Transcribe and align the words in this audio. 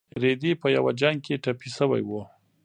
رېدی 0.21 0.51
په 0.61 0.67
یو 0.75 0.85
جنګ 1.01 1.17
کې 1.25 1.41
ټپي 1.43 1.69
شوی 1.77 2.01
و. 2.09 2.11